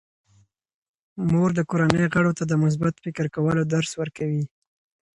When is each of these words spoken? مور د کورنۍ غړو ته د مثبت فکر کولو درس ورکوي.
مور 1.29 1.49
د 1.55 1.59
کورنۍ 1.69 2.03
غړو 2.13 2.31
ته 2.37 2.43
د 2.47 2.53
مثبت 2.63 2.93
فکر 3.03 3.25
کولو 3.35 3.61
درس 3.73 3.91
ورکوي. 4.01 4.43